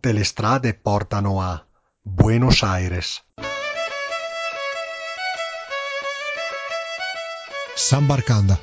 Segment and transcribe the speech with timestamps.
[0.00, 1.62] tutte le strade portano a
[2.00, 3.22] Buenos Aires.
[7.74, 8.58] San Barcanda.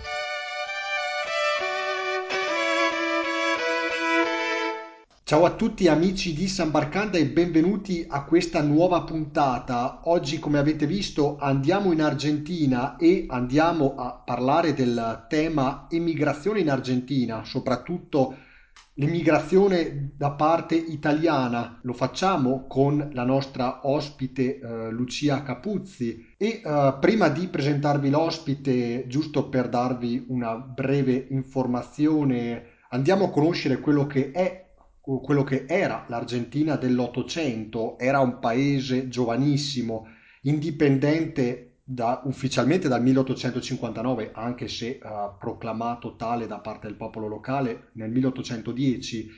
[5.23, 9.99] Ciao a tutti amici di San Barcanda e benvenuti a questa nuova puntata.
[10.05, 16.71] Oggi, come avete visto, andiamo in Argentina e andiamo a parlare del tema emigrazione in
[16.71, 18.46] Argentina, soprattutto
[18.95, 26.33] l'immigrazione da parte italiana lo facciamo con la nostra ospite eh, Lucia Capuzzi.
[26.37, 33.79] E eh, prima di presentarvi l'ospite giusto per darvi una breve informazione andiamo a conoscere
[33.79, 34.65] quello che è
[35.01, 37.97] quello che era l'Argentina dell'Ottocento.
[37.97, 40.07] Era un paese giovanissimo
[40.41, 47.91] indipendente da, ufficialmente dal 1859, anche se uh, proclamato tale da parte del popolo locale
[47.93, 49.29] nel 1810,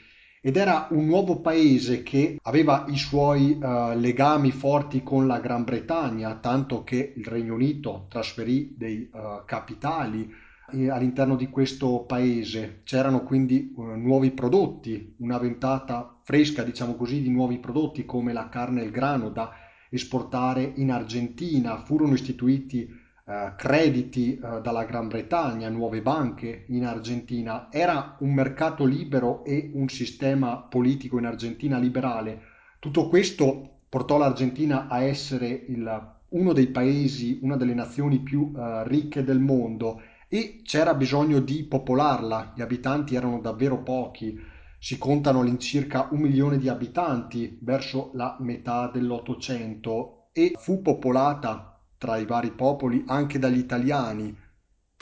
[0.42, 5.64] ed era un nuovo paese che aveva i suoi uh, legami forti con la Gran
[5.64, 12.82] Bretagna, tanto che il Regno Unito trasferì dei uh, capitali all'interno di questo paese.
[12.84, 18.82] C'erano quindi nuovi prodotti, una ventata fresca, diciamo così, di nuovi prodotti come la carne
[18.82, 19.52] e il grano da
[19.90, 22.88] esportare in Argentina, furono istituiti
[23.30, 29.72] eh, crediti eh, dalla Gran Bretagna, nuove banche in Argentina, era un mercato libero e
[29.74, 32.42] un sistema politico in Argentina liberale.
[32.80, 38.88] Tutto questo portò l'Argentina a essere il, uno dei paesi, una delle nazioni più eh,
[38.88, 44.40] ricche del mondo e c'era bisogno di popolarla, gli abitanti erano davvero pochi
[44.80, 52.16] si contano all'incirca un milione di abitanti verso la metà dell'Ottocento e fu popolata tra
[52.16, 54.36] i vari popoli anche dagli italiani.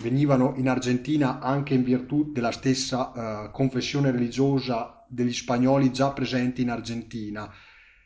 [0.01, 3.11] Venivano in Argentina anche in virtù della stessa
[3.45, 7.51] uh, confessione religiosa degli spagnoli già presenti in Argentina.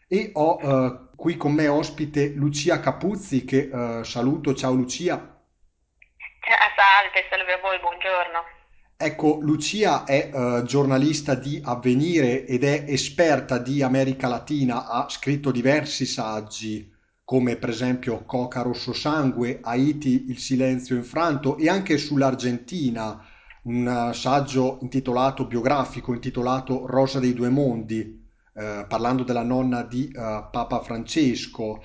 [0.08, 4.53] E ho uh, qui con me ospite Lucia Capuzzi che uh, saluto.
[4.53, 5.16] Ciao Lucia.
[5.16, 8.60] Ciao, salve, salve a voi, buongiorno.
[9.03, 15.50] Ecco, Lucia è uh, giornalista di Avvenire ed è esperta di America Latina, ha scritto
[15.50, 16.88] diversi saggi
[17.23, 23.25] come per esempio Coca Rosso Sangue, Haiti, Il silenzio infranto e anche sull'Argentina,
[23.63, 28.23] un uh, saggio intitolato biografico intitolato Rosa dei due mondi,
[28.53, 31.81] uh, parlando della nonna di Papa Francesco.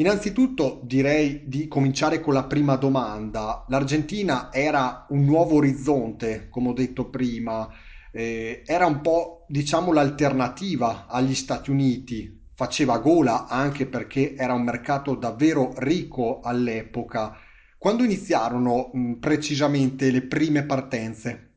[0.00, 3.66] Innanzitutto direi di cominciare con la prima domanda.
[3.68, 7.68] L'Argentina era un nuovo orizzonte, come ho detto prima,
[8.10, 14.62] eh, era un po', diciamo, l'alternativa agli Stati Uniti, faceva gola anche perché era un
[14.62, 17.38] mercato davvero ricco all'epoca.
[17.76, 21.48] Quando iniziarono mh, precisamente le prime partenze?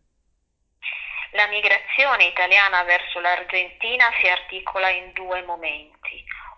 [1.31, 6.03] La migrazione italiana verso l'Argentina si articola in due momenti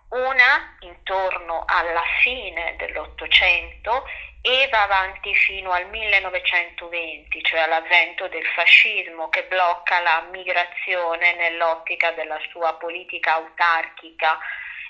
[0.09, 4.05] una intorno alla fine dell'Ottocento
[4.41, 12.11] e va avanti fino al 1920, cioè all'avvento del fascismo che blocca la migrazione nell'ottica
[12.11, 14.37] della sua politica autarchica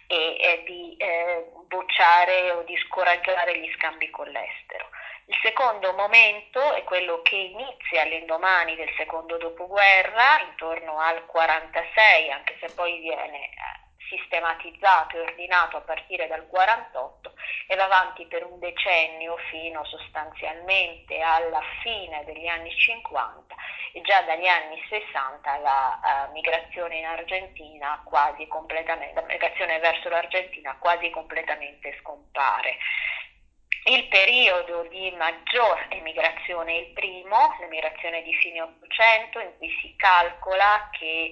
[0.08, 4.90] e, e di eh, bocciare o di scoraggiare gli scambi con l'estero.
[5.28, 12.58] Il secondo momento è quello che inizia all'indomani del secondo dopoguerra, intorno al 46, anche
[12.60, 17.34] se poi viene eh, sistematizzato e ordinato a partire dal 48
[17.68, 23.56] e va avanti per un decennio fino sostanzialmente alla fine degli anni 50
[23.94, 30.10] e già dagli anni 60 la uh, migrazione in Argentina quasi completamente, la migrazione verso
[30.10, 32.78] l'Argentina quasi completamente scompare.
[33.88, 39.96] Il periodo di maggior emigrazione è il primo, l'emigrazione di fine 800, in cui si
[39.96, 41.32] calcola che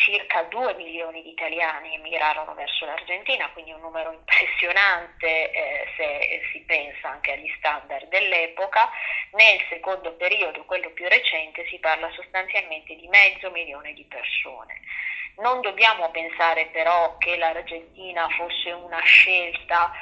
[0.00, 6.60] circa 2 milioni di italiani emigrarono verso l'Argentina, quindi un numero impressionante eh, se si
[6.60, 8.90] pensa anche agli standard dell'epoca.
[9.32, 14.80] Nel secondo periodo, quello più recente, si parla sostanzialmente di mezzo milione di persone.
[15.36, 19.92] Non dobbiamo pensare però che l'Argentina fosse una scelta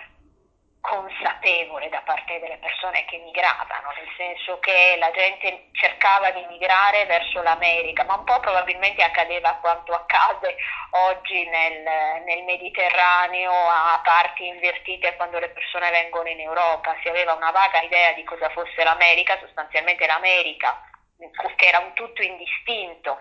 [0.81, 7.05] consapevole da parte delle persone che migravano, nel senso che la gente cercava di migrare
[7.07, 10.57] verso l'America, ma un po' probabilmente accadeva quanto accade
[10.91, 17.35] oggi nel, nel Mediterraneo a parti invertite quando le persone vengono in Europa, si aveva
[17.35, 20.83] una vaga idea di cosa fosse l'America, sostanzialmente l'America
[21.57, 23.19] che era un tutto indistinto,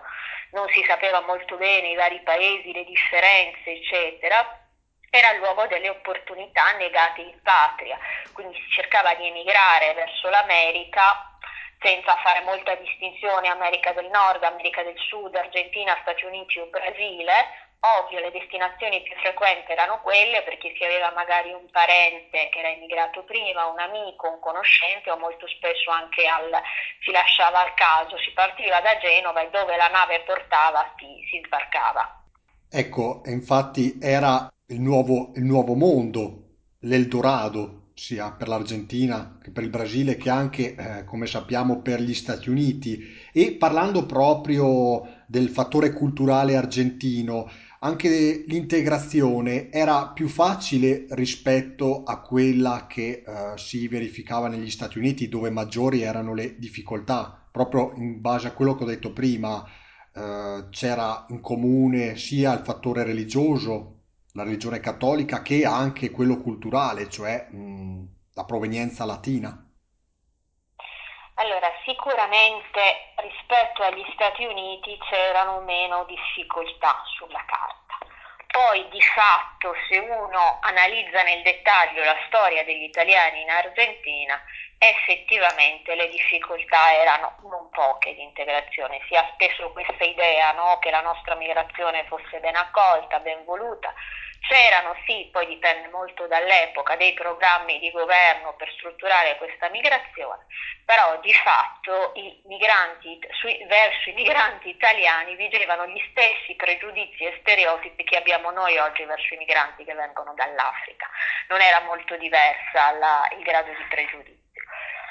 [0.52, 4.67] non si sapeva molto bene i vari paesi, le differenze, eccetera
[5.10, 7.98] era il luogo delle opportunità negate in patria,
[8.32, 11.32] quindi si cercava di emigrare verso l'America
[11.80, 17.68] senza fare molta distinzione America del Nord, America del Sud, Argentina, Stati Uniti o Brasile,
[17.80, 22.70] Ovvio, le destinazioni più frequenti erano quelle perché si aveva magari un parente che era
[22.70, 26.50] emigrato prima, un amico, un conoscente o molto spesso anche al,
[27.04, 31.40] si lasciava al caso, si partiva da Genova e dove la nave portava si, si
[31.46, 32.20] sbarcava.
[32.68, 39.70] Ecco, infatti era il nuovo, il nuovo mondo, l'Eldorado, sia per l'Argentina che per il
[39.70, 43.00] Brasile che anche, eh, come sappiamo, per gli Stati Uniti.
[43.32, 47.50] E parlando proprio del fattore culturale argentino,
[47.80, 55.28] anche l'integrazione era più facile rispetto a quella che eh, si verificava negli Stati Uniti,
[55.28, 59.64] dove maggiori erano le difficoltà, proprio in base a quello che ho detto prima,
[60.14, 63.97] eh, c'era in comune sia il fattore religioso,
[64.38, 68.04] la religione cattolica, che anche quello culturale, cioè mh,
[68.34, 69.50] la provenienza latina.
[71.34, 77.98] Allora, sicuramente rispetto agli Stati Uniti c'erano meno difficoltà sulla carta.
[78.46, 84.40] Poi di fatto se uno analizza nel dettaglio la storia degli italiani in Argentina,
[84.78, 89.00] effettivamente le difficoltà erano non poche di integrazione.
[89.06, 93.92] Si ha spesso questa idea no, che la nostra migrazione fosse ben accolta, ben voluta,
[94.40, 100.46] C'erano sì, poi dipende molto dall'epoca, dei programmi di governo per strutturare questa migrazione,
[100.84, 107.36] però di fatto i migranti, sui, verso i migranti italiani vigevano gli stessi pregiudizi e
[107.40, 111.08] stereotipi che abbiamo noi oggi verso i migranti che vengono dall'Africa.
[111.48, 114.36] Non era molto diversa la, il grado di pregiudizio.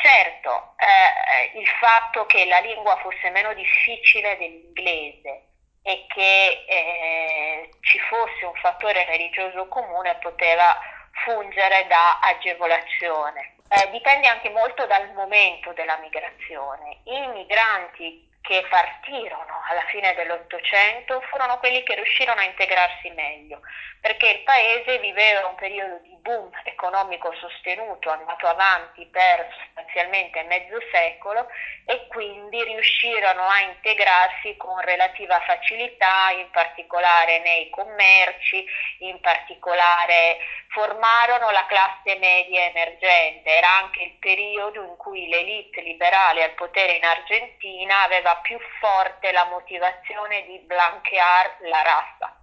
[0.02, 5.48] Certo, eh, il fatto che la lingua fosse meno difficile dell'inglese
[5.88, 10.78] e che eh, ci fosse un fattore religioso comune poteva
[11.24, 13.56] fungere da agevolazione.
[13.70, 17.00] Eh, dipende anche molto dal momento della migrazione.
[17.06, 23.62] I migranti che partirono alla fine dell'Ottocento furono quelli che riuscirono a integrarsi meglio,
[24.02, 30.78] perché il paese viveva un periodo di boom economico sostenuto, andato avanti per sostanzialmente mezzo
[30.92, 31.48] secolo
[31.86, 38.66] e quindi riuscirono a integrarsi con relativa facilità, in particolare nei commerci,
[39.00, 40.38] in particolare
[40.68, 43.50] formarono la classe media emergente.
[43.50, 49.32] Era anche il periodo in cui l'elite liberale al potere in Argentina aveva più forte
[49.32, 52.37] la motivazione di blancheare la razza.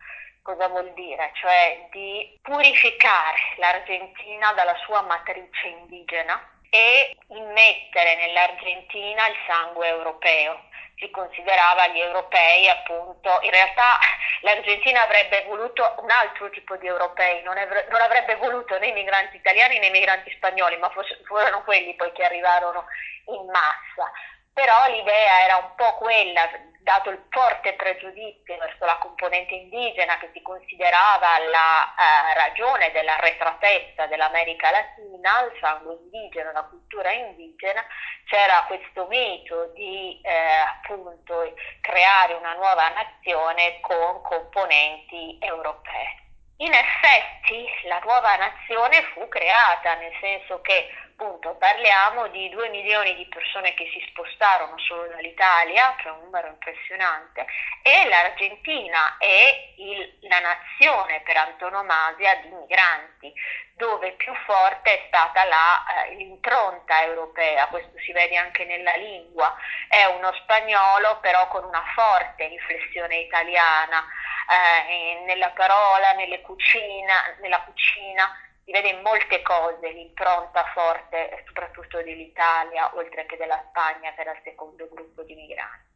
[0.44, 1.30] Cosa vuol dire?
[1.40, 6.38] Cioè di purificare l'Argentina dalla sua matrice indigena
[6.68, 10.68] e immettere nell'Argentina il sangue europeo.
[10.96, 13.98] Si considerava gli europei appunto, in realtà
[14.42, 18.92] l'Argentina avrebbe voluto un altro tipo di europei, non, avre- non avrebbe voluto né i
[18.92, 22.84] migranti italiani né i migranti spagnoli, ma fosse- furono quelli poi che arrivarono
[23.28, 24.12] in massa
[24.54, 26.48] però l'idea era un po' quella,
[26.84, 34.06] dato il forte pregiudizio verso la componente indigena che si considerava la eh, ragione dell'arretratezza
[34.06, 37.82] dell'America Latina, il sangue indigeno, la cultura indigena,
[38.26, 46.20] c'era questo mito di eh, appunto creare una nuova nazione con componenti europee.
[46.58, 53.14] In effetti la nuova nazione fu creata, nel senso che appunto parliamo di 2 milioni
[53.14, 57.46] di persone che si spostarono solo dall'Italia, che è un numero impressionante,
[57.82, 63.32] e l'Argentina è il, la nazione per antonomasia di migranti,
[63.76, 69.54] dove più forte è stata la, eh, l'impronta europea, questo si vede anche nella lingua,
[69.88, 74.04] è uno spagnolo però con una forte inflessione italiana,
[74.50, 78.30] eh, nella parola, cucina, nella cucina,
[78.64, 84.32] si vede in molte cose l'impronta forte soprattutto dell'Italia oltre che della Spagna che era
[84.32, 85.92] il secondo gruppo di migranti.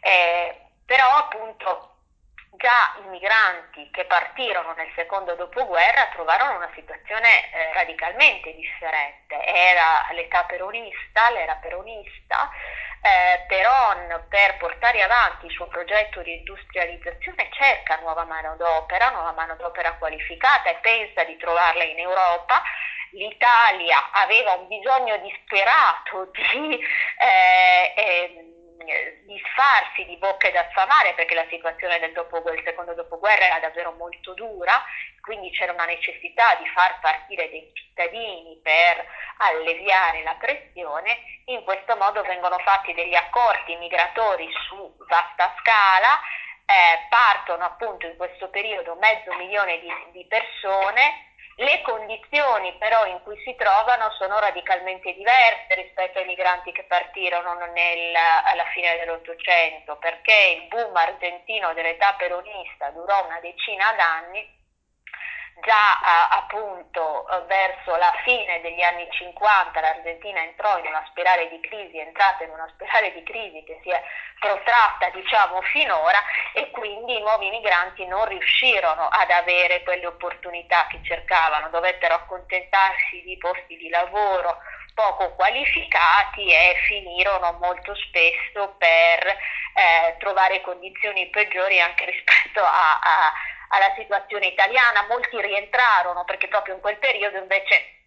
[0.00, 1.91] Eh, però appunto
[2.56, 9.42] già i migranti che partirono nel secondo dopoguerra trovarono una situazione eh, radicalmente differente.
[9.44, 12.50] Era l'età peronista, l'era peronista,
[13.02, 19.94] eh, Peron per portare avanti il suo progetto di industrializzazione cerca nuova manodopera, nuova manodopera
[19.94, 22.62] qualificata e pensa di trovarla in Europa.
[23.12, 26.78] L'Italia aveva un bisogno disperato di
[27.18, 28.51] eh, eh,
[29.26, 33.92] disfarsi di bocche da affamare perché la situazione del, dopoguerra, del secondo dopoguerra era davvero
[33.92, 34.82] molto dura,
[35.20, 39.04] quindi c'era una necessità di far partire dei cittadini per
[39.38, 46.20] alleviare la pressione, in questo modo vengono fatti degli accordi migratori su vasta scala,
[46.66, 53.20] eh, partono appunto in questo periodo mezzo milione di, di persone Le condizioni però in
[53.22, 59.96] cui si trovano sono radicalmente diverse rispetto ai migranti che partirono nel, alla fine dell'Ottocento,
[59.96, 64.60] perché il boom argentino dell'età peronista durò una decina d'anni
[65.60, 71.60] già eh, appunto verso la fine degli anni 50 l'Argentina entrò in una spirale di
[71.60, 74.02] crisi, è entrata in una spirale di crisi che si è
[74.40, 76.18] protratta diciamo finora
[76.54, 83.22] e quindi i nuovi migranti non riuscirono ad avere quelle opportunità che cercavano, dovettero accontentarsi
[83.22, 84.58] di posti di lavoro
[84.94, 93.32] poco qualificati e finirono molto spesso per eh, trovare condizioni peggiori anche rispetto a, a
[93.72, 98.00] alla situazione italiana, molti rientrarono perché proprio in quel periodo invece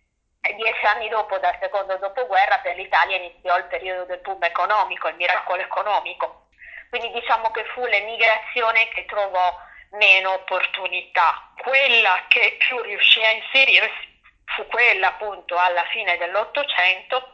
[0.55, 5.15] dieci anni dopo dal secondo dopoguerra per l'Italia iniziò il periodo del boom economico, il
[5.15, 6.47] miracolo economico.
[6.89, 9.57] Quindi diciamo che fu l'emigrazione che trovò
[9.91, 11.51] meno opportunità.
[11.57, 17.31] Quella che più riuscì a inserirsi fu quella appunto alla fine dell'Ottocento,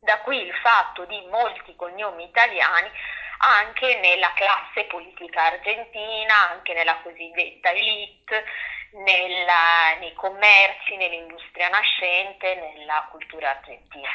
[0.00, 2.90] da qui il fatto di molti cognomi italiani
[3.40, 8.44] anche nella classe politica argentina, anche nella cosiddetta elite,
[9.00, 14.08] nella, nei commerci, nell'industria nascente, nella cultura argentina.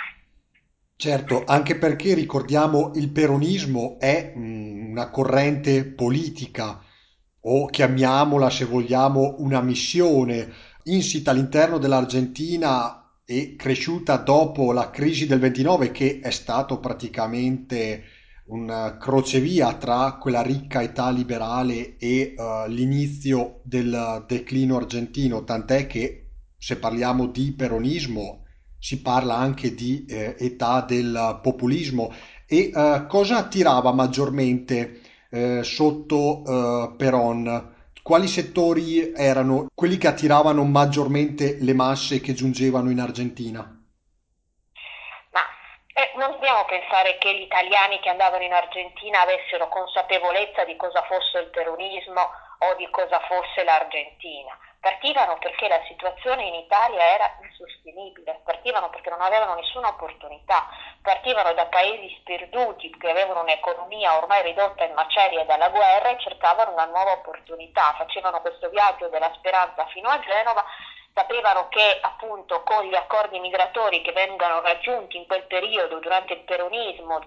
[0.98, 6.82] Certo, anche perché ricordiamo il peronismo è mm, una corrente politica
[7.48, 10.52] o chiamiamola se vogliamo una missione
[10.84, 18.15] insita all'interno dell'Argentina e cresciuta dopo la crisi del 29 che è stato praticamente
[18.48, 26.30] un crocevia tra quella ricca età liberale e uh, l'inizio del declino argentino, tant'è che
[26.58, 28.44] se parliamo di peronismo
[28.78, 32.12] si parla anche di eh, età del populismo.
[32.46, 35.00] E uh, cosa attirava maggiormente
[35.32, 37.74] eh, sotto uh, Peron?
[38.04, 43.75] Quali settori erano quelli che attiravano maggiormente le masse che giungevano in Argentina?
[45.98, 51.02] Eh, non dobbiamo pensare che gli italiani che andavano in Argentina avessero consapevolezza di cosa
[51.04, 52.32] fosse il peronismo
[52.68, 54.60] o di cosa fosse l'Argentina.
[54.82, 60.68] Partivano perché la situazione in Italia era insostenibile, partivano perché non avevano nessuna opportunità,
[61.02, 66.74] partivano da paesi sperduti che avevano un'economia ormai ridotta in macerie dalla guerra e cercavano
[66.74, 70.66] una nuova opportunità, facevano questo viaggio della speranza fino a Genova
[71.16, 76.42] sapevano che appunto con gli accordi migratori che vengano raggiunti in quel periodo durante il
[76.42, 77.22] peronismo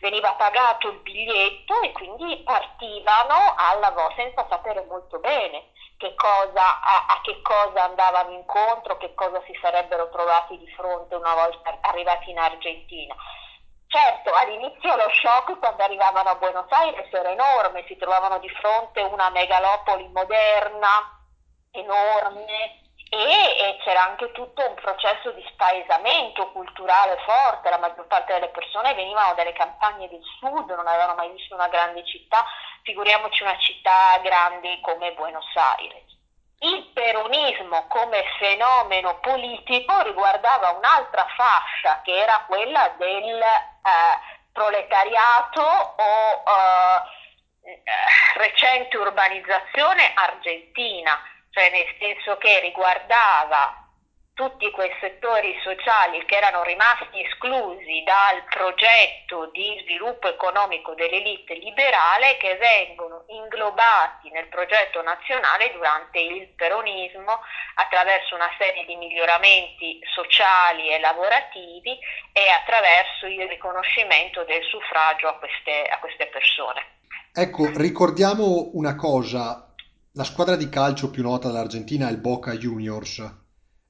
[0.00, 7.06] veniva pagato il biglietto e quindi partivano alla senza sapere molto bene che cosa, a,
[7.08, 12.30] a, che cosa andavano incontro, che cosa si sarebbero trovati di fronte una volta arrivati
[12.30, 13.14] in Argentina.
[13.88, 19.02] Certo, all'inizio lo shock quando arrivavano a Buenos Aires era enorme, si trovavano di fronte
[19.02, 21.16] una megalopoli moderna,
[21.70, 28.48] enorme, e, c'era anche tutto un processo di spaesamento culturale forte, la maggior parte delle
[28.48, 32.44] persone venivano dalle campagne del sud, non avevano mai visto una grande città,
[32.82, 36.14] figuriamoci una città grande come Buenos Aires.
[36.58, 43.74] Il peronismo come fenomeno politico riguardava un'altra fascia che era quella del eh,
[44.52, 46.42] proletariato o
[47.62, 51.20] eh, recente urbanizzazione argentina
[51.56, 53.80] cioè nel senso che riguardava
[54.34, 62.36] tutti quei settori sociali che erano rimasti esclusi dal progetto di sviluppo economico dell'elite liberale
[62.36, 67.40] che vengono inglobati nel progetto nazionale durante il peronismo
[67.76, 71.96] attraverso una serie di miglioramenti sociali e lavorativi
[72.36, 76.84] e attraverso il riconoscimento del suffragio a queste, a queste persone.
[77.32, 79.66] Ecco, ricordiamo una cosa,
[80.16, 83.22] la squadra di calcio più nota dell'Argentina è il Boca Juniors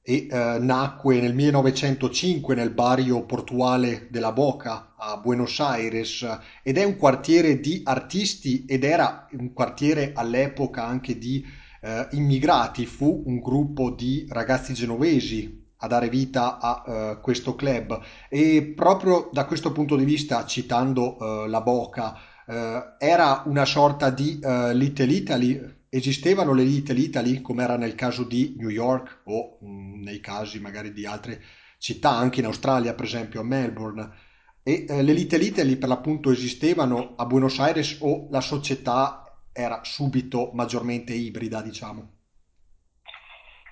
[0.01, 6.27] e eh, nacque nel 1905 nel barrio portuale della Boca a Buenos Aires
[6.63, 11.45] ed è un quartiere di artisti ed era un quartiere all'epoca anche di
[11.81, 12.85] eh, immigrati.
[12.85, 19.29] Fu un gruppo di ragazzi genovesi a dare vita a uh, questo club e proprio
[19.31, 22.17] da questo punto di vista, citando uh, la Boca,
[22.47, 22.53] uh,
[22.97, 28.55] era una sorta di Little Italy esistevano le Little Italy come era nel caso di
[28.57, 31.41] New York o mh, mm, nei casi magari di altre
[31.77, 34.25] città, anche in Australia per esempio a Melbourne.
[34.63, 39.83] E eh, le Little Italy per l'appunto esistevano a Buenos Aires o la società era
[39.83, 42.15] subito maggiormente ibrida, diciamo?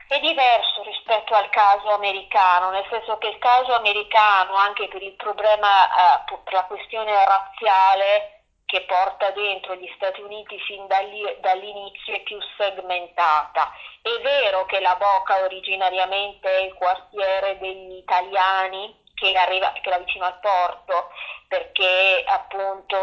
[0.07, 5.15] È diverso rispetto al caso americano, nel senso che il caso americano, anche per il
[5.15, 8.34] problema, eh, per la questione razziale,
[8.75, 13.71] che porta dentro gli Stati Uniti fin dall'inizio è più segmentata.
[14.01, 20.25] È vero che la Boca originariamente è il quartiere degli italiani che, che era vicino
[20.25, 21.09] al porto
[21.47, 22.97] perché appunto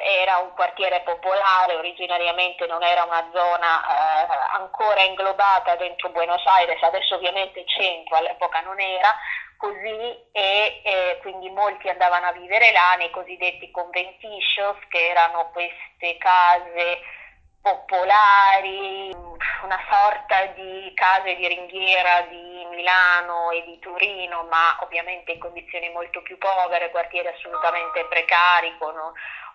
[0.00, 6.82] era un quartiere popolare, originariamente non era una zona eh, ancora inglobata dentro Buenos Aires,
[6.82, 9.14] adesso ovviamente centro, all'epoca non era,
[9.60, 16.16] così e eh, quindi molti andavano a vivere là nei cosiddetti conventicios che erano queste
[16.16, 17.00] case
[17.60, 19.14] popolari,
[19.62, 25.90] una sorta di case di ringhiera di Milano e di Torino, ma ovviamente in condizioni
[25.90, 28.94] molto più povere, quartieri assolutamente precari, con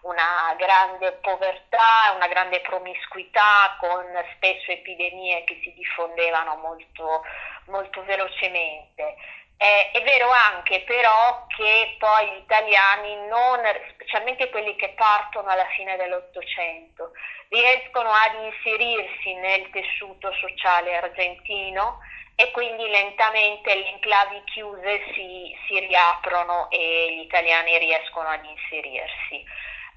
[0.02, 7.24] una grande povertà, una grande promiscuità, con spesso epidemie che si diffondevano molto,
[7.66, 9.16] molto velocemente.
[9.58, 13.62] Eh, è vero anche però che poi gli italiani, non,
[13.94, 17.12] specialmente quelli che partono alla fine dell'Ottocento,
[17.50, 22.00] riescono ad inserirsi nel tessuto sociale argentino
[22.36, 29.44] e quindi lentamente le enclavi chiuse si, si riaprono e gli italiani riescono ad inserirsi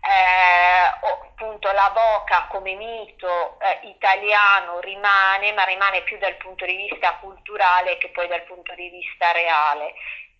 [0.00, 6.76] eh, appunto la Boca come mito eh, italiano rimane, ma rimane più dal punto di
[6.76, 9.94] vista culturale che poi dal punto di vista reale.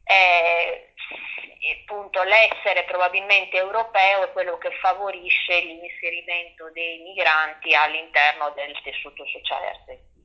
[0.05, 0.93] Eh,
[1.83, 9.69] appunto l'essere probabilmente europeo è quello che favorisce l'inserimento dei migranti all'interno del tessuto sociale
[9.69, 10.18] argentino.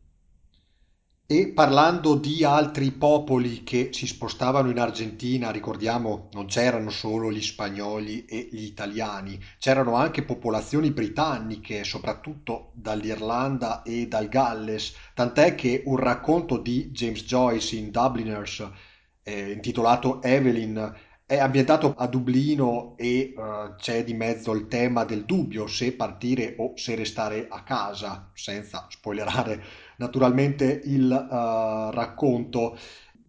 [1.25, 7.41] E parlando di altri popoli che si spostavano in Argentina, ricordiamo, non c'erano solo gli
[7.41, 15.83] spagnoli e gli italiani, c'erano anche popolazioni britanniche, soprattutto dall'Irlanda e dal Galles, tant'è che
[15.85, 18.69] un racconto di James Joyce in Dubliners,
[19.23, 20.93] eh, intitolato Evelyn,
[21.25, 26.55] è ambientato a Dublino e uh, c'è di mezzo il tema del dubbio se partire
[26.57, 29.63] o se restare a casa, senza spoilerare
[29.97, 32.77] naturalmente il uh, racconto.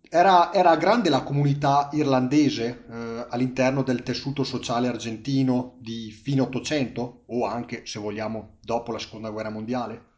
[0.09, 7.25] Era, era, grande la comunità irlandese uh, all'interno del tessuto sociale argentino di fine Ottocento
[7.27, 10.13] o anche, se vogliamo, dopo la Seconda Guerra Mondiale?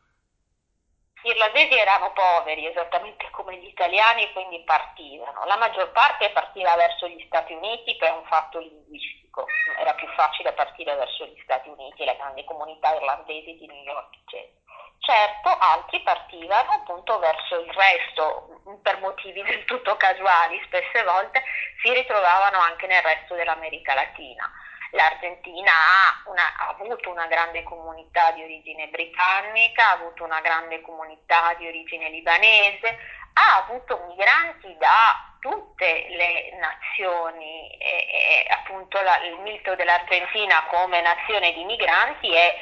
[1.26, 5.44] Gli irlandesi erano poveri, esattamente come gli italiani, quindi partivano.
[5.46, 9.44] La maggior parte partiva verso gli Stati Uniti per un fatto linguistico.
[9.80, 14.14] Era più facile partire verso gli Stati Uniti, le grandi comunità irlandesi di New York,
[14.22, 14.65] eccetera.
[14.98, 21.42] Certo, altri partivano appunto verso il resto, per motivi del tutto casuali, spesse volte
[21.80, 24.50] si ritrovavano anche nel resto dell'America Latina.
[24.90, 30.80] L'Argentina ha, una, ha, avuto una grande comunità di origine britannica, ha avuto una grande
[30.80, 32.98] comunità di origine libanese,
[33.34, 41.00] ha avuto migranti da tutte le nazioni e, e appunto la, il mito dell'Argentina come
[41.00, 42.56] nazione di migranti è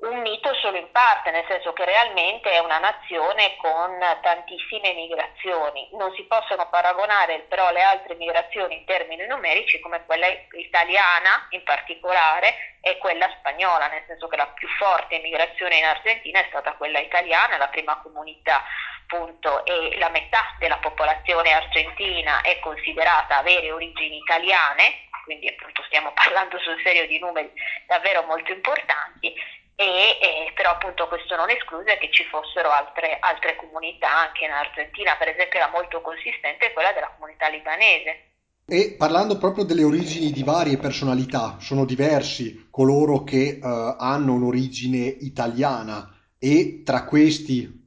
[0.00, 5.88] un mito solo in parte, nel senso che realmente è una nazione con tantissime migrazioni.
[5.92, 11.62] Non si possono paragonare però le altre migrazioni in termini numerici come quella italiana in
[11.62, 16.72] particolare e quella spagnola, nel senso che la più forte migrazione in Argentina è stata
[16.72, 18.64] quella italiana, la prima comunità
[19.12, 26.12] appunto e la metà della popolazione argentina è considerata avere origini italiane, quindi appunto stiamo
[26.16, 27.52] parlando sul serio di numeri
[27.86, 33.56] davvero molto importanti e, e, però appunto questo non esclude che ci fossero altre, altre
[33.56, 38.32] comunità anche in Argentina, per esempio la molto consistente quella della comunità libanese.
[38.64, 44.98] E parlando proprio delle origini di varie personalità, sono diversi coloro che uh, hanno un'origine
[44.98, 46.08] italiana
[46.38, 47.80] e tra questi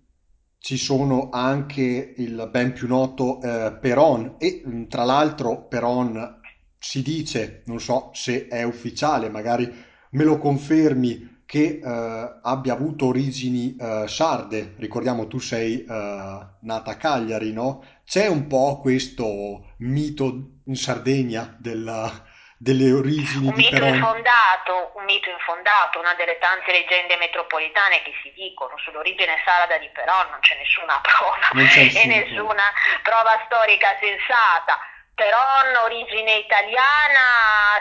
[0.60, 6.42] ci sono anche il ben più noto uh, Peron e tra l'altro Peron
[6.78, 9.66] si dice, non so se è ufficiale, magari
[10.12, 16.92] me lo confermi, che eh, abbia avuto origini eh, sarde, ricordiamo tu sei eh, nata
[16.92, 17.84] a Cagliari, no?
[18.06, 22.12] C'è un po' questo mito in Sardegna della,
[22.58, 28.14] delle origini un di mito infondato, un mito infondato, una delle tante leggende metropolitane che
[28.24, 33.96] si dicono sull'origine sarda di Peron, non c'è nessuna prova c'è e nessuna prova storica
[34.00, 34.80] sensata.
[35.14, 37.80] Peron, origine italiana,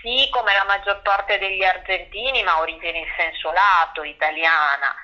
[0.00, 4.94] sì come la maggior parte degli argentini, ma origine in senso lato, italiana,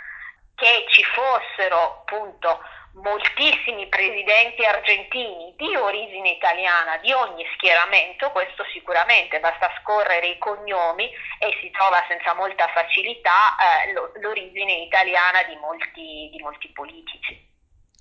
[0.55, 2.61] che ci fossero appunto
[2.94, 11.11] moltissimi presidenti argentini di origine italiana di ogni schieramento, questo sicuramente basta scorrere i cognomi
[11.38, 17.50] e si trova senza molta facilità eh, l'origine italiana di molti, di molti politici.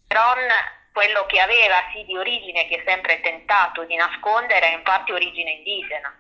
[0.10, 0.48] Ron,
[0.92, 5.14] quello che aveva sì di origine, che è sempre tentato di nascondere, è in parte
[5.14, 6.14] origine indigena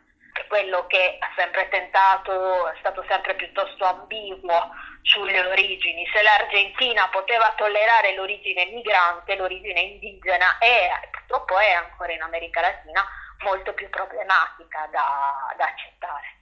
[0.47, 4.69] quello che ha sempre tentato, è stato sempre piuttosto ambiguo
[5.01, 6.05] sulle origini.
[6.13, 13.03] Se l'Argentina poteva tollerare l'origine migrante, l'origine indigena è, purtroppo è ancora in America Latina,
[13.43, 16.39] molto più problematica da, da accettare.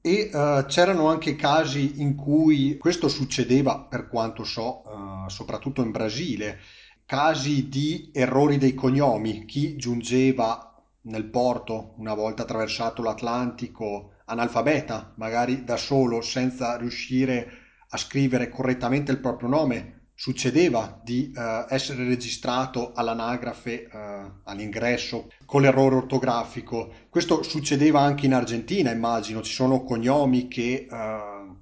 [0.00, 5.90] E uh, c'erano anche casi in cui questo succedeva, per quanto so, uh, soprattutto in
[5.90, 6.60] Brasile,
[7.04, 10.67] casi di errori dei cognomi, chi giungeva
[11.02, 17.50] nel porto una volta attraversato l'Atlantico analfabeta, magari da solo, senza riuscire
[17.90, 25.62] a scrivere correttamente il proprio nome, succedeva di uh, essere registrato all'anagrafe uh, all'ingresso con
[25.62, 26.92] l'errore ortografico.
[27.08, 31.56] Questo succedeva anche in Argentina, immagino, ci sono cognomi che uh,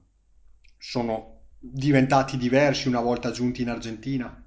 [0.79, 4.43] sono diventati diversi una volta giunti in Argentina.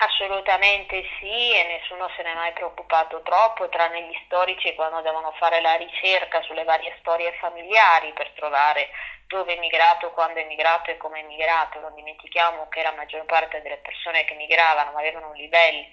[0.00, 5.32] Assolutamente sì e nessuno se ne è mai preoccupato troppo, tranne gli storici quando devono
[5.32, 8.90] fare la ricerca sulle varie storie familiari per trovare
[9.26, 11.80] dove è emigrato, quando è emigrato e come è emigrato.
[11.80, 15.86] Non dimentichiamo che la maggior parte delle persone che emigravano avevano un livello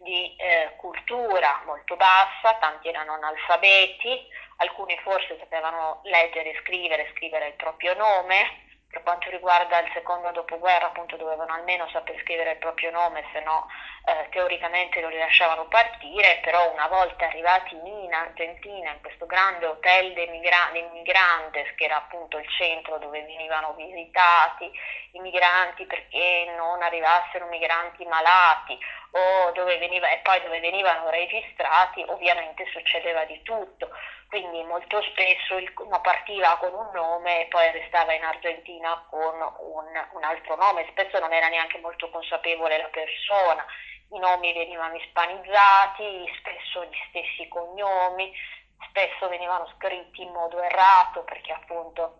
[0.00, 7.46] di eh, cultura molto bassa, tanti erano analfabeti, alcuni forse sapevano leggere e scrivere, scrivere
[7.46, 8.65] il proprio nome,
[8.96, 13.40] per quanto riguarda il secondo dopoguerra appunto dovevano almeno saper scrivere il proprio nome, se
[13.40, 13.68] no
[14.08, 20.12] eh, teoricamente lo rilasciavano partire, però una volta arrivati in Argentina, in questo grande hotel
[20.12, 24.70] dei, migra- dei migrantes, che era appunto il centro dove venivano visitati
[25.12, 28.78] i migranti perché non arrivassero migranti malati
[29.10, 33.90] o dove veniva, e poi dove venivano registrati, ovviamente succedeva di tutto.
[34.28, 39.34] Quindi molto spesso il, uno partiva con un nome e poi restava in Argentina con
[39.34, 43.64] un, un, altro nome, spesso non era neanche molto consapevole la persona,
[44.10, 48.32] i nomi venivano ispanizzati, spesso gli stessi cognomi,
[48.88, 52.18] spesso venivano scritti in modo errato perché appunto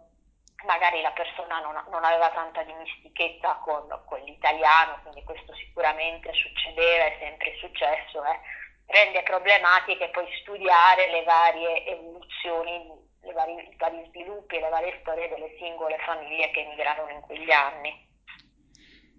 [0.65, 7.05] magari la persona non, non aveva tanta dimistichezza con, con, l'italiano, quindi questo sicuramente succedeva,
[7.05, 8.25] è sempre successo.
[8.25, 12.89] Eh rende problematiche poi studiare le varie evoluzioni,
[13.23, 17.21] le vari, i vari sviluppi e le varie storie delle singole famiglie che emigrarono in
[17.21, 18.06] quegli anni.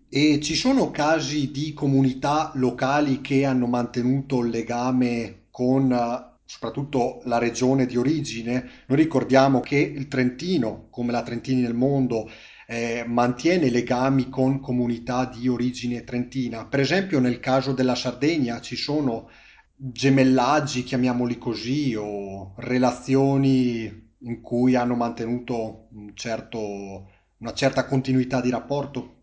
[0.09, 7.37] E ci sono casi di comunità locali che hanno mantenuto il legame con soprattutto la
[7.37, 8.83] regione di origine?
[8.87, 12.29] Noi ricordiamo che il Trentino, come la Trentini nel mondo,
[12.67, 16.65] eh, mantiene legami con comunità di origine trentina.
[16.65, 19.29] Per esempio nel caso della Sardegna ci sono
[19.75, 28.49] gemellaggi, chiamiamoli così, o relazioni in cui hanno mantenuto un certo, una certa continuità di
[28.49, 29.15] rapporto?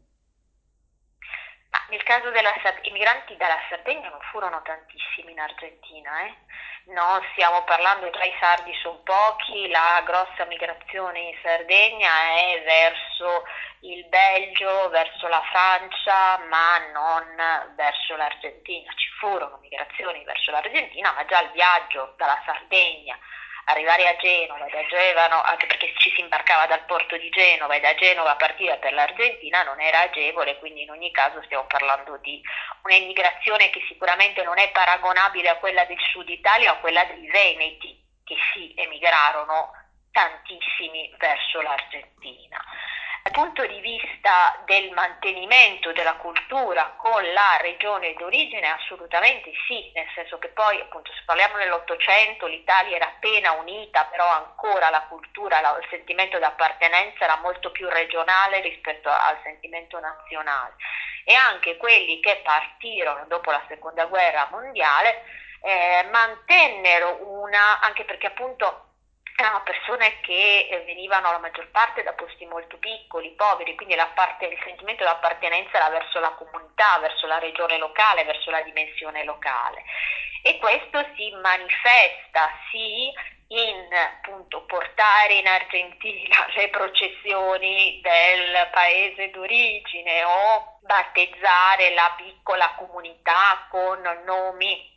[1.95, 6.35] Nel caso della Sardegna, i migranti dalla Sardegna non furono tantissimi in Argentina, eh?
[6.87, 13.47] No, stiamo parlando tra i sardi sono pochi, la grossa migrazione in Sardegna è verso
[13.83, 18.93] il Belgio, verso la Francia, ma non verso l'Argentina.
[18.97, 23.17] Ci furono migrazioni verso l'Argentina, ma già il viaggio dalla Sardegna
[23.67, 27.81] arrivare a Genova, da Genova, anche perché ci si imbarcava dal porto di Genova e
[27.81, 32.43] da Genova partire per l'Argentina non era agevole, quindi in ogni caso stiamo parlando di
[32.83, 37.27] un'emigrazione che sicuramente non è paragonabile a quella del sud Italia o a quella dei
[37.29, 39.73] Veneti, che si emigrarono
[40.11, 42.63] tantissimi verso l'Argentina.
[43.35, 50.39] Punto di vista del mantenimento della cultura con la regione d'origine, assolutamente sì, nel senso
[50.39, 55.87] che poi, appunto, se parliamo dell'Ottocento, l'Italia era appena unita, però ancora la cultura, il
[55.91, 60.77] sentimento d'appartenenza era molto più regionale rispetto al sentimento nazionale.
[61.25, 65.25] E anche quelli che partirono dopo la seconda guerra mondiale
[65.61, 68.84] eh, mantennero una, anche perché appunto
[69.37, 74.61] erano persone che eh, venivano la maggior parte da posti molto piccoli, poveri, quindi il
[74.65, 79.83] sentimento di appartenenza era verso la comunità, verso la regione locale, verso la dimensione locale.
[80.43, 83.11] E questo si manifesta sì
[83.49, 93.67] in appunto, portare in Argentina le processioni del paese d'origine o battezzare la piccola comunità
[93.71, 94.93] con nomi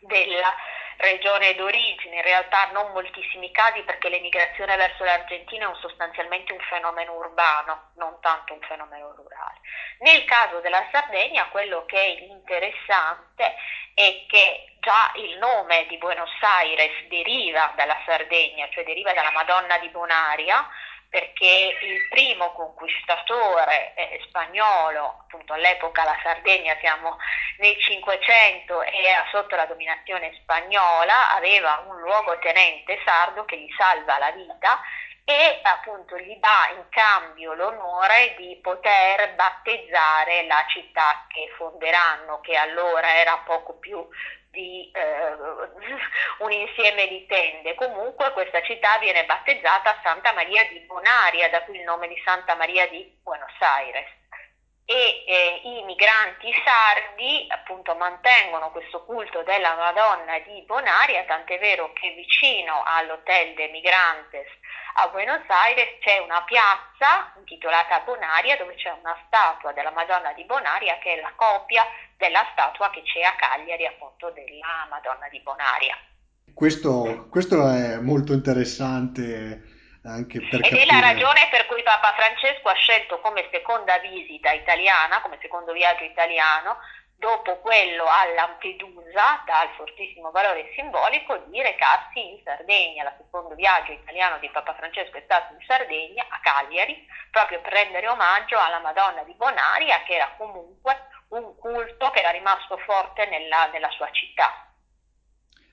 [0.00, 0.54] della
[1.00, 6.60] regione d'origine, in realtà non moltissimi casi perché l'emigrazione verso l'Argentina è un, sostanzialmente un
[6.60, 9.60] fenomeno urbano, non tanto un fenomeno rurale.
[10.00, 13.54] Nel caso della Sardegna quello che è interessante
[13.94, 19.78] è che già il nome di Buenos Aires deriva dalla Sardegna, cioè deriva dalla Madonna
[19.78, 20.66] di Bonaria,
[21.10, 27.18] perché il primo conquistatore eh, spagnolo, appunto all'epoca la Sardegna siamo
[27.58, 34.18] nel 500 e era sotto la dominazione spagnola, aveva un luogotenente sardo che gli salva
[34.18, 34.80] la vita
[35.30, 42.56] e appunto gli dà in cambio l'onore di poter battezzare la città che fonderanno, che
[42.56, 44.06] allora era poco più
[44.50, 45.32] di eh,
[46.42, 47.76] un insieme di tende.
[47.76, 52.56] Comunque questa città viene battezzata Santa Maria di Bonaria, da cui il nome di Santa
[52.56, 54.19] Maria di Buenos Aires
[54.90, 61.92] e eh, i migranti sardi appunto mantengono questo culto della Madonna di Bonaria, tant'è vero
[61.92, 64.48] che vicino all'Hotel de Migrantes
[64.94, 70.42] a Buenos Aires c'è una piazza intitolata Bonaria dove c'è una statua della Madonna di
[70.44, 71.86] Bonaria che è la copia
[72.18, 75.94] della statua che c'è a Cagliari appunto della Madonna di Bonaria.
[76.52, 79.69] Questo, questo è molto interessante
[80.04, 84.50] anche per Ed è la ragione per cui Papa Francesco ha scelto come seconda visita
[84.52, 86.78] italiana, come secondo viaggio italiano,
[87.16, 93.04] dopo quello a Lampedusa, dal fortissimo valore simbolico, di recarsi in Sardegna.
[93.04, 97.72] Il secondo viaggio italiano di Papa Francesco è stato in Sardegna, a Cagliari, proprio per
[97.72, 103.26] rendere omaggio alla Madonna di Bonaria, che era comunque un culto che era rimasto forte
[103.26, 104.69] nella, nella sua città.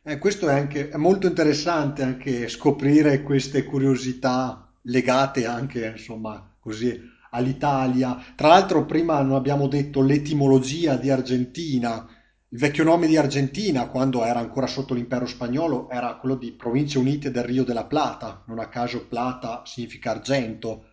[0.09, 6.97] Eh, questo è anche è molto interessante anche scoprire queste curiosità legate anche, insomma, così
[7.31, 8.17] all'Italia.
[8.33, 12.07] Tra l'altro, prima non abbiamo detto l'etimologia di Argentina.
[12.47, 16.97] Il vecchio nome di Argentina, quando era ancora sotto l'impero spagnolo, era quello di Province
[16.97, 18.45] Unite del Rio della Plata.
[18.47, 20.85] Non a caso Plata significa argento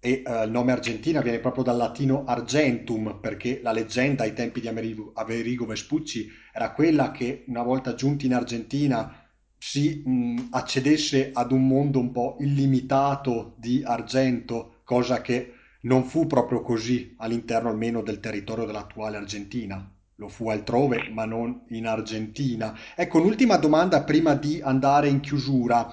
[0.00, 4.60] e uh, il nome Argentina viene proprio dal latino argentum, perché la leggenda ai tempi
[4.60, 9.14] di Amerigo, Amerigo Vespucci era quella che una volta giunti in Argentina
[9.58, 16.26] si mh, accedesse ad un mondo un po' illimitato di argento, cosa che non fu
[16.26, 19.86] proprio così all'interno almeno del territorio dell'attuale Argentina.
[20.16, 22.76] Lo fu altrove, ma non in Argentina.
[22.94, 25.90] Ecco, un'ultima domanda prima di andare in chiusura.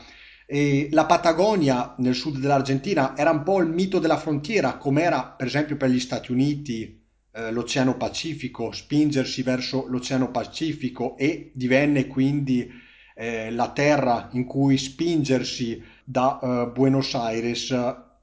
[0.49, 5.25] E la Patagonia nel sud dell'Argentina era un po' il mito della frontiera, come era
[5.25, 12.07] per esempio per gli Stati Uniti eh, l'Oceano Pacifico, spingersi verso l'Oceano Pacifico e divenne
[12.07, 12.65] quindi
[13.13, 17.75] eh, la terra in cui spingersi da eh, Buenos Aires.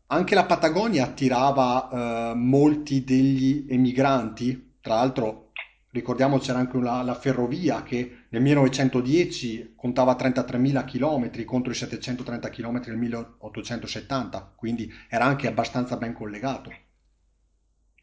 [0.06, 1.90] Anche la Patagonia attirava
[2.30, 5.44] eh, molti degli emigranti, tra l'altro
[5.94, 12.50] Ricordiamo c'era anche la, la, ferrovia che nel 1910 contava 33.000 km contro i 730
[12.50, 16.68] km nel 1870, quindi era anche abbastanza ben collegato.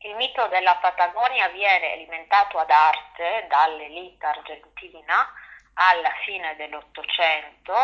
[0.04, 5.28] Il mito della Patagonia viene alimentato ad arte dall'elite argentina
[5.74, 7.76] alla fine dell'Ottocento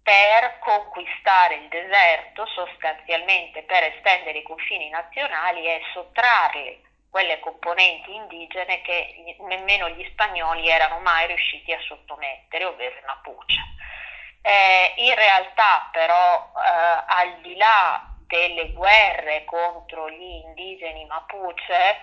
[0.00, 6.83] per conquistare il deserto, sostanzialmente per estendere i confini nazionali e sottrarli
[7.14, 13.54] quelle componenti indigene che nemmeno gli spagnoli erano mai riusciti a sottomettere, ovvero i Mapuche.
[14.42, 22.00] Eh, in realtà però eh, al di là delle guerre contro gli indigeni Mapuche,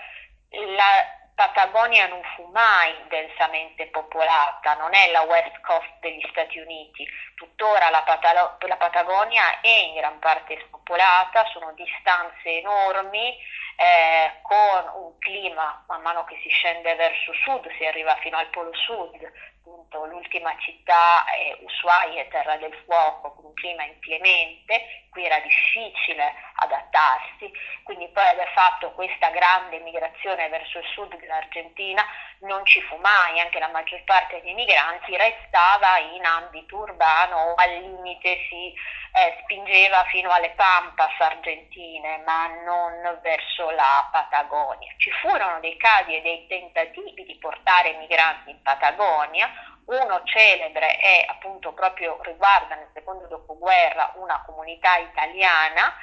[0.78, 7.08] la Patagonia non fu mai densamente popolata, non è la West Coast degli Stati Uniti,
[7.36, 13.38] tuttora la, Patalo- la Patagonia è in gran parte spopolata, sono distanze enormi,
[13.76, 18.48] eh, con un clima man mano che si scende verso sud, si arriva fino al
[18.48, 25.24] polo sud, appunto l'ultima città è Ushuaia, Terra del Fuoco, con un clima inclemente, qui
[25.24, 27.52] era difficile adattarsi,
[27.84, 32.04] quindi poi aver fatto questa grande migrazione verso il sud dell'Argentina
[32.41, 37.54] non ci fu mai, anche la maggior parte dei migranti restava in ambito urbano o
[37.56, 38.74] al limite si
[39.13, 44.93] eh, spingeva fino alle Pampas argentine, ma non verso la Patagonia.
[44.97, 49.50] Ci furono dei casi e dei tentativi di portare migranti in Patagonia,
[49.86, 55.94] uno celebre è appunto proprio riguarda nel secondo dopoguerra una comunità italiana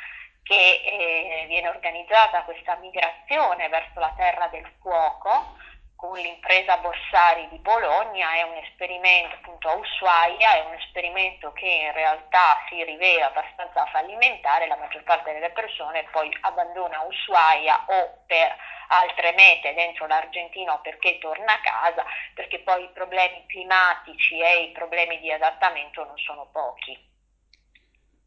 [0.42, 5.56] che eh, viene organizzata questa migrazione verso la terra del fuoco
[5.98, 11.66] con l'impresa Borsari di Bologna, è un esperimento appunto a Ushuaia, è un esperimento che
[11.66, 18.22] in realtà si rivela abbastanza fallimentare, la maggior parte delle persone poi abbandona Ushuaia o
[18.28, 18.56] per
[18.90, 24.62] altre mete dentro l'Argentina o perché torna a casa, perché poi i problemi climatici e
[24.62, 26.96] i problemi di adattamento non sono pochi.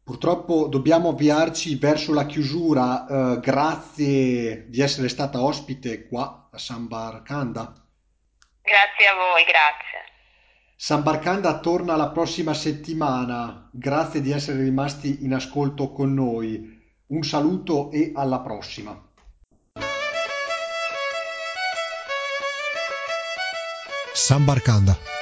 [0.04, 3.06] Purtroppo dobbiamo avviarci verso la chiusura.
[3.06, 7.72] eh, grazie di essere stata ospite qua a San Barcanda.
[8.62, 9.92] Grazie a voi, grazie.
[10.76, 13.68] Sambar Kanda torna la prossima settimana.
[13.72, 16.80] Grazie di essere rimasti in ascolto con noi.
[17.06, 19.00] Un saluto e alla prossima.
[24.12, 25.21] Sambar Kanda.